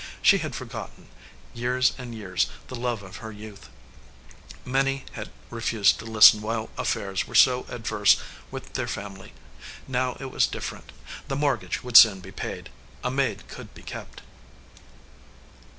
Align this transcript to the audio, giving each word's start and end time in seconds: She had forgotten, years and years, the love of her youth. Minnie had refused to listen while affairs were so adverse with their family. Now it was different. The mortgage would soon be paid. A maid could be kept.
She 0.23 0.39
had 0.39 0.55
forgotten, 0.55 1.09
years 1.53 1.93
and 1.95 2.15
years, 2.15 2.47
the 2.69 2.75
love 2.75 3.03
of 3.03 3.17
her 3.17 3.31
youth. 3.31 3.69
Minnie 4.65 5.05
had 5.11 5.29
refused 5.51 5.99
to 5.99 6.05
listen 6.05 6.41
while 6.41 6.71
affairs 6.75 7.27
were 7.27 7.35
so 7.35 7.67
adverse 7.69 8.17
with 8.49 8.73
their 8.73 8.87
family. 8.87 9.31
Now 9.87 10.17
it 10.19 10.31
was 10.31 10.47
different. 10.47 10.91
The 11.27 11.35
mortgage 11.35 11.83
would 11.83 11.97
soon 11.97 12.19
be 12.19 12.31
paid. 12.31 12.71
A 13.03 13.11
maid 13.11 13.47
could 13.47 13.75
be 13.75 13.83
kept. 13.83 14.23